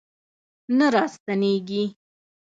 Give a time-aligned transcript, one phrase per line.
[0.77, 1.83] نه راستنیږي